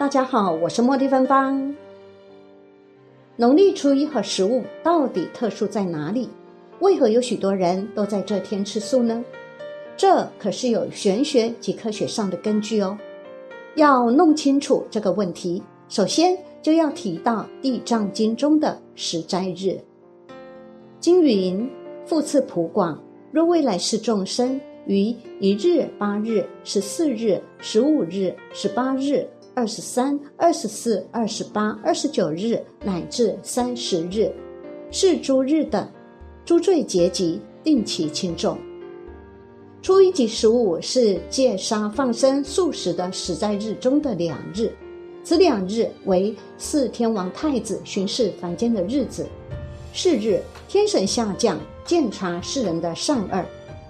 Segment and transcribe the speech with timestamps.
[0.00, 1.76] 大家好，我是茉莉芬芳。
[3.36, 6.30] 农历初一和十五到底特殊在哪里？
[6.78, 9.22] 为何有许多人都在这天吃素呢？
[9.98, 12.96] 这可是有玄学及科学上的根据哦。
[13.74, 19.78] 要弄清楚这个问题，首先就要提到《地藏经》中的十斋日。
[20.98, 21.70] 经云
[22.08, 22.98] ：“复次普广，
[23.30, 34.30] 若未来世众生于一日、八日、十四日、十五日、十八日。”二十三、二十四、二十八、二十九日乃至三十日，
[34.90, 35.90] 是诸日的
[36.44, 38.56] 诸罪结集，定期轻重。
[39.82, 44.72] 初一及十五是戒杀放生素食的十在日中的两日，
[45.24, 49.26] 此两日为四天王太子巡视凡间的日子。
[49.92, 53.44] 是日，天神下降，鉴察世人的善恶，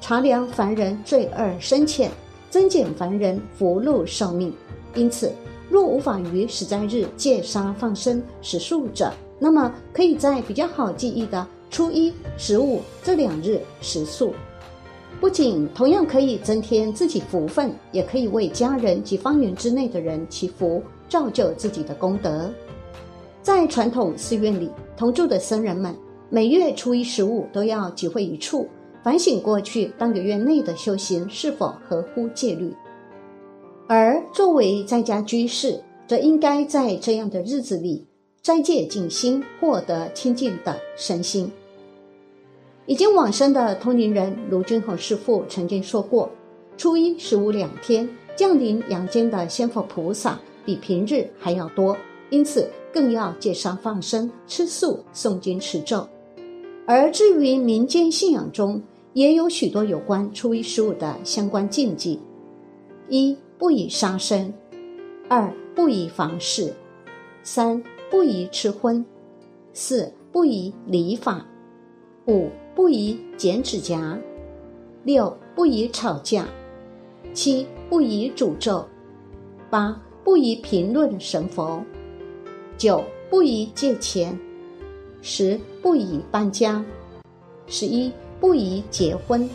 [0.00, 2.10] 查量凡人罪恶深浅，
[2.50, 4.52] 增减凡人福禄寿命。
[4.94, 5.32] 因此。
[5.74, 14.32] 若无法于十斋日戒杀放生食素者，那么可以在比较好记忆的初一、十五这两日食素，
[15.20, 22.48] 不仅同样可以增添自己福分，也可以为家人及方圆之内的人祈福，造就自己的功德。
[23.42, 25.92] 在传统寺院里，同住的僧人们
[26.30, 28.68] 每月初一、十五都要集会一处，
[29.02, 32.72] 反省过去半个月内的修行是否合乎戒律。
[33.86, 38.06] 而作为在家居士，则应该在这样的日子里
[38.42, 41.50] 斋戒静心，获得清净的身心。
[42.86, 46.30] 已经往生的通灵人卢君宏师父曾经说过：
[46.76, 51.96] 初一、十五两天降临阳间的仙佛菩萨比平日还要多，
[52.30, 56.06] 因此更要戒杀放生、吃素、诵经持咒。
[56.86, 58.82] 而至于民间信仰中，
[59.14, 62.20] 也有许多有关初一、十五的相关禁忌。
[63.08, 64.52] 一不宜杀生，
[65.28, 66.74] 二不宜房事，
[67.44, 67.80] 三
[68.10, 69.04] 不宜吃荤，
[69.72, 71.46] 四不宜理发，
[72.26, 74.18] 五不宜剪指甲，
[75.04, 76.48] 六不宜吵架，
[77.32, 78.84] 七不宜诅咒，
[79.70, 81.80] 八不宜评论神佛，
[82.76, 84.36] 九不宜借钱，
[85.22, 86.84] 十不宜搬家，
[87.68, 89.48] 十一不宜结婚，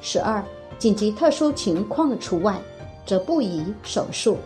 [0.00, 0.42] 十二
[0.78, 2.56] 紧急特殊情况除外。
[3.08, 4.36] 则不宜手术。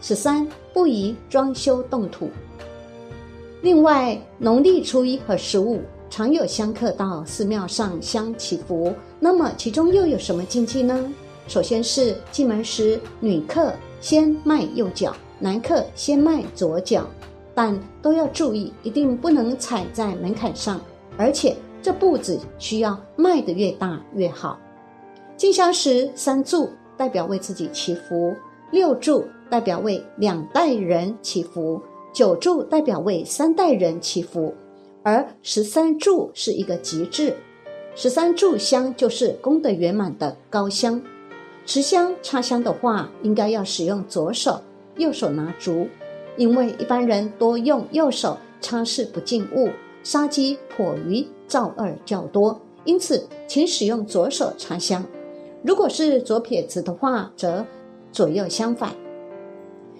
[0.00, 2.30] 十三，不宜装修动土。
[3.60, 11.12] 另外，农历初一和十五常有香客到寺庙上香祈福，那么其中又有什么禁忌呢？
[11.48, 17.04] 首先是进门时，女客先迈右脚，男客先迈左脚，
[17.52, 20.80] 但都要注意，一定不能踩在门槛上，
[21.16, 24.56] 而且这步子需要迈得越大越好。
[25.36, 26.70] 进香时三祝。
[26.96, 28.34] 代表为自己祈福，
[28.70, 31.80] 六柱代表为两代人祈福，
[32.12, 34.54] 九柱代表为三代人祈福，
[35.02, 37.34] 而十三柱是一个极致。
[37.94, 41.00] 十三柱香就是功德圆满的高香。
[41.64, 44.60] 持香插香的话，应该要使用左手，
[44.96, 45.88] 右手拿烛，
[46.36, 49.70] 因为一般人多用右手擦拭不净物，
[50.02, 55.04] 杀机颇于燥恶较多，因此请使用左手插香。
[55.66, 57.66] 如果是左撇子的话，则
[58.12, 58.94] 左右相反。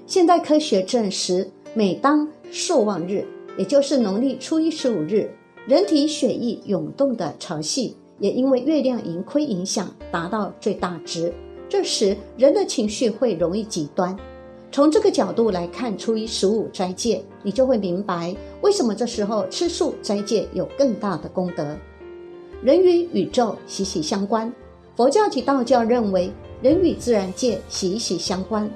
[0.06, 3.26] 现代科学证实，每当朔望日，
[3.58, 5.28] 也就是农历初一十五日，
[5.66, 11.34] 人体血液涌动的潮汐也因为月亮盈亏影响达到最大值。
[11.68, 14.16] 这时人的情绪会容易极端。
[14.70, 21.76] 从这个角度来看，初一十五斋戒，你就会明白为什么这时候吃素斋戒有更大的功德。
[22.62, 24.52] 人与宇宙息息相关。
[24.96, 28.68] 佛教及道教认为，人与自然界息息相关，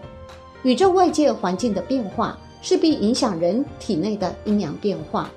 [0.62, 5.30] 宇宙外界环境的变化势必影响人体内的阴阳变化。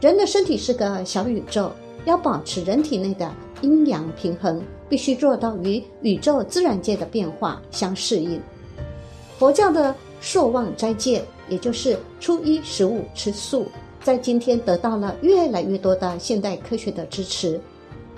[0.00, 1.70] 人的身体是个小宇宙，
[2.04, 8.40] 要保持人体内的阴阳平衡，必须做到与宇宙自然界的变化相适应。
[9.38, 13.66] 佛教的朔望斋戒，也就是初一十五吃素，
[14.02, 17.60] 在今天得到了越来越多的现代科学的支持。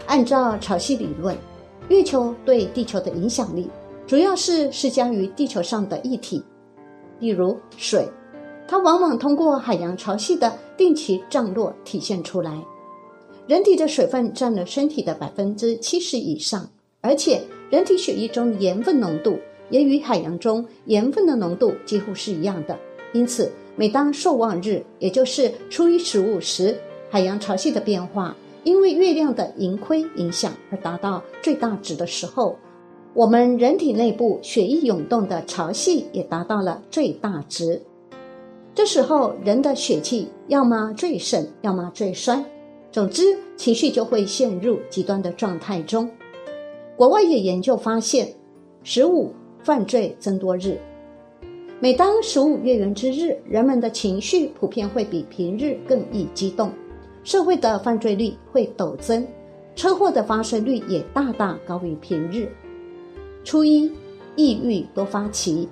[0.07, 1.37] 按照潮汐理论。
[1.89, 3.71] 月球对地球的影响力，
[4.07, 6.43] 主要是施加于地球上的液体，
[7.21, 8.09] 例如水，
[8.67, 12.61] 它往往通过海洋潮汐的定期降落体现出来。
[13.47, 16.69] 人体的水分占了身体的百分之七十以上，
[17.01, 17.41] 而且
[17.71, 19.39] 人体血液中盐分浓度
[19.71, 22.77] 也与海洋中盐分的浓度几乎是一样的。
[23.13, 26.77] 因此，每当朔望日，也就是初一十五时，
[27.09, 28.37] 海洋潮汐的变化。
[28.67, 32.57] 因为月亮的盈亏影响而达到最大值的时候，
[33.15, 37.81] 我们人体内部血液涌动的潮汐也达到了最大值。
[38.75, 42.45] 这时候，人的血气要么最盛，要么最衰，
[42.91, 46.11] 总之情绪就会陷入极端的状态中。
[46.97, 48.35] 国外也研究发现，
[48.83, 49.33] 十五
[49.63, 50.77] 犯罪增多日，
[51.79, 56.73] 每当十五月圆之日，人们的情绪普遍会比平日更易激动，
[57.27, 59.27] 社会的犯罪率会陡增，
[59.75, 62.49] 车祸的发生率也大大高于平日。
[63.43, 63.91] 初一，
[64.37, 65.69] 抑郁多发期。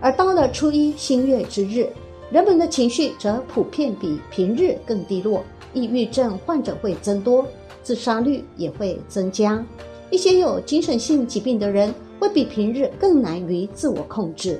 [0.00, 1.86] 而到了初一新月之日，
[2.30, 5.44] 人们的情绪则普遍比平日更低落，
[5.74, 7.46] 抑郁症患者会增多，
[7.82, 9.62] 自杀率也会增加。
[10.08, 14.58] 一些有精神性疾病的人会比平日更难于自我控制。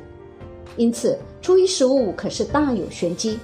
[0.77, 3.39] 因此，初一十五可是大有玄机。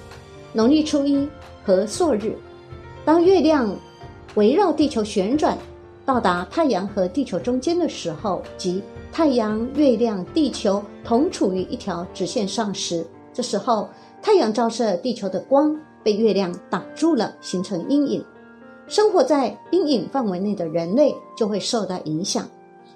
[0.52, 1.28] 农历初一
[1.64, 2.36] 和朔日，
[3.04, 3.74] 当月亮
[4.34, 5.56] 围绕地球旋转。
[6.04, 13.86] 到达太阳和地球中间的时候，即太阳、月亮、地球同处于一条直线上时，这时候
[14.22, 18.24] 太阳照射地球的光被月亮挡住了，形成阴影。
[18.86, 22.48] 生活在阴影范围内的人类就会受到影响。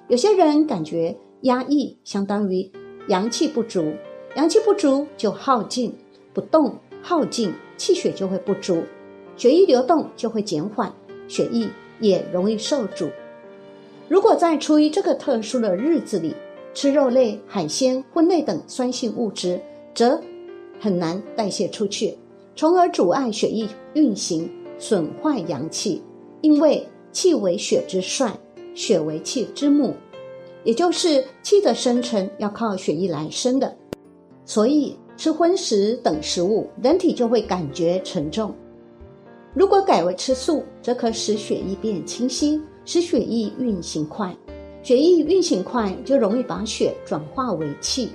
[0.09, 2.73] 有些人感觉压抑，相当于
[3.09, 3.93] 阳气不足，
[4.37, 5.95] 阳气不足就耗尽，
[6.33, 8.85] 不动耗尽，气血就会不足，
[9.37, 10.91] 血液流动就会减缓，
[11.29, 11.69] 血液。
[12.01, 13.09] 也容易受阻。
[14.09, 16.35] 如果在初一这个特殊的日子里
[16.75, 19.61] 吃肉类、海鲜、荤类等酸性物质，
[19.95, 20.21] 则
[20.81, 22.19] 很难代谢出去，
[22.57, 24.51] 从而阻碍血液运行，
[24.81, 26.03] 损坏阳气。
[26.41, 28.37] 因为气为血之帅，
[28.75, 29.95] 血为气之母，
[30.65, 33.77] 也就是气的生成要靠血液来生的。
[34.45, 38.55] 所以吃荤食等食物，人体就会感觉沉重。
[39.55, 44.35] 如果改为吃素，则可使血液变清晰，使血液运行快。
[44.83, 48.11] 血液运行快，就容易把血转化为气，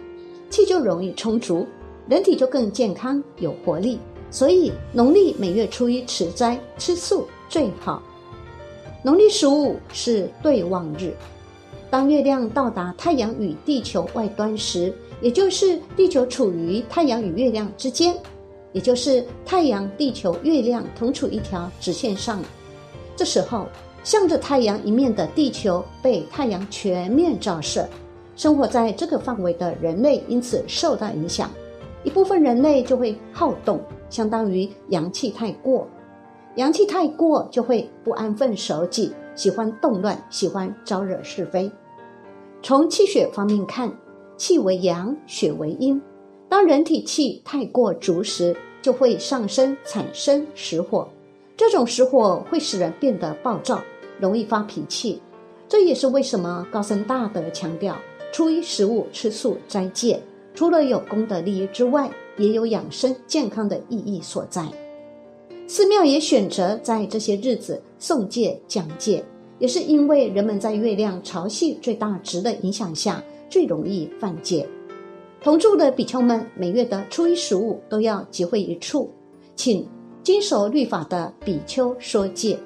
[0.49, 1.65] 气就容易充足，
[2.09, 3.99] 人体就更健康有活力。
[4.29, 8.03] 所以，农历每月初一持斋吃素最好。
[9.01, 11.13] 农历十五是对望日，
[11.89, 18.15] 当月亮到达太阳与地球外端时，也就是地球处于太阳与月亮之间。
[18.73, 22.43] 也就是太阳、地球、月亮同处一条直线上，
[23.15, 23.65] 这时候
[24.03, 27.87] 向着太阳一面的地球被太阳全面照射，
[28.35, 31.49] 生活在这个范围的人类因此受到影响。
[32.03, 35.87] 一部分人类就会好动，相当于阳气太过，
[36.55, 41.71] 阳气太过就会不安分守己，喜欢动乱，喜欢招惹是非。
[42.61, 43.91] 从气血方面看，
[44.37, 46.01] 气为阳，血为阴。
[46.47, 51.07] 当人体气太过足时，就会上升，产生实火。
[51.57, 53.81] 这种实火会使人变得暴躁，
[54.19, 55.21] 容易发脾气。
[55.67, 57.97] 这也是为什么高僧大德强调
[58.31, 60.21] 初一十五吃素斋戒，
[60.53, 64.65] 除了有功德利益之外，也有养生健康的意义所在。
[65.67, 69.21] 寺庙也选择在这些日子诵戒讲戒，
[69.59, 74.67] 也是因为人们在月亮潮汐最大值的影响下，最容易犯戒。
[75.41, 79.09] 同住的比丘们每月的初一十五都要集会一处，
[79.55, 79.87] 请
[80.23, 82.57] 经守律法的比丘说戒，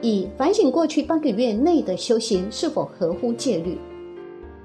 [0.00, 3.78] 以反省过去半个月内的修行是否合乎戒律。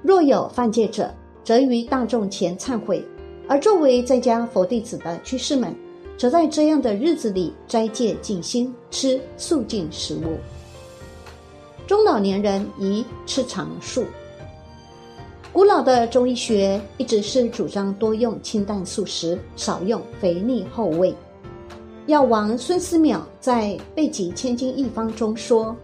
[0.02, 1.12] 若有犯戒者，
[1.42, 3.02] 则于大众前忏悔；
[3.48, 5.74] 而作为在家佛弟子的居士们，
[6.16, 10.36] 则在这样的日子里斋戒静心，吃素净食物。
[11.86, 14.04] 中老年人宜吃长素。
[15.58, 21.12] 古老的中医学一直是主张多用清淡素食，少用肥腻厚味。
[22.06, 25.74] 药王孙思邈在《备急千金一方》中说：“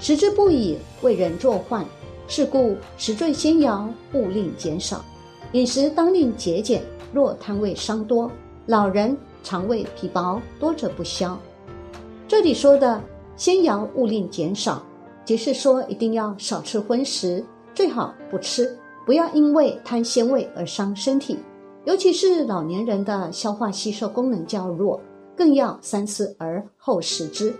[0.00, 1.84] 食之不以为人作患，
[2.26, 5.04] 是故食罪先肴勿令减少。
[5.52, 8.32] 饮食当令节俭，若贪味伤多，
[8.64, 11.38] 老人肠胃疲薄，多者不消。”
[12.26, 12.98] 这里说的
[13.36, 14.82] “先肴勿令减少”，
[15.22, 18.74] 即是说一定要少吃荤食，最好不吃。
[19.04, 21.38] 不要因为贪鲜味而伤身体，
[21.84, 25.00] 尤其是老年人的消化吸收功能较弱，
[25.36, 27.52] 更要三思而后食之。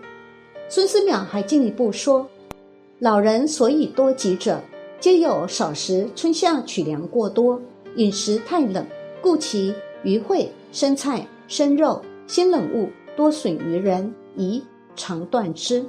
[0.68, 2.26] 孙思邈还进一步说
[3.00, 4.60] ：“老人所以多疾者，
[5.00, 7.60] 皆有少食春夏取粮过多，
[7.96, 8.86] 饮食太冷，
[9.20, 14.62] 故其鱼会、生菜、生肉、鲜冷物多损于人，宜
[14.94, 15.84] 常断之。”